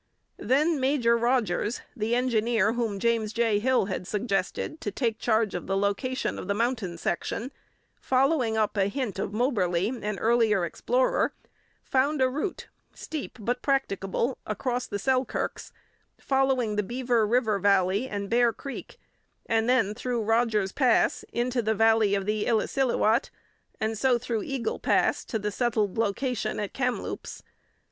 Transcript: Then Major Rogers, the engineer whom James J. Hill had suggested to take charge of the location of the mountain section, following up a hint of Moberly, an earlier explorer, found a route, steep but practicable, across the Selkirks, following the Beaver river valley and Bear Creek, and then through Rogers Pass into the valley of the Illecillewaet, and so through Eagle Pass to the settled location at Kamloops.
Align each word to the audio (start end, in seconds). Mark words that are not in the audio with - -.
Then 0.39 0.79
Major 0.79 1.15
Rogers, 1.15 1.81
the 1.95 2.15
engineer 2.15 2.73
whom 2.73 2.97
James 2.97 3.31
J. 3.31 3.59
Hill 3.59 3.85
had 3.85 4.07
suggested 4.07 4.81
to 4.81 4.89
take 4.89 5.19
charge 5.19 5.53
of 5.53 5.67
the 5.67 5.77
location 5.77 6.39
of 6.39 6.47
the 6.47 6.55
mountain 6.55 6.97
section, 6.97 7.51
following 7.99 8.57
up 8.57 8.75
a 8.77 8.87
hint 8.87 9.19
of 9.19 9.31
Moberly, 9.31 9.89
an 9.89 10.17
earlier 10.17 10.65
explorer, 10.65 11.35
found 11.83 12.19
a 12.19 12.27
route, 12.29 12.65
steep 12.95 13.37
but 13.39 13.61
practicable, 13.61 14.39
across 14.47 14.87
the 14.87 14.97
Selkirks, 14.97 15.71
following 16.17 16.77
the 16.77 16.81
Beaver 16.81 17.27
river 17.27 17.59
valley 17.59 18.09
and 18.09 18.27
Bear 18.27 18.51
Creek, 18.51 18.97
and 19.45 19.69
then 19.69 19.93
through 19.93 20.23
Rogers 20.23 20.71
Pass 20.71 21.23
into 21.31 21.61
the 21.61 21.75
valley 21.75 22.15
of 22.15 22.25
the 22.25 22.45
Illecillewaet, 22.47 23.29
and 23.79 23.95
so 23.95 24.17
through 24.17 24.41
Eagle 24.41 24.79
Pass 24.79 25.23
to 25.25 25.37
the 25.37 25.51
settled 25.51 25.99
location 25.99 26.59
at 26.59 26.73
Kamloops. 26.73 27.43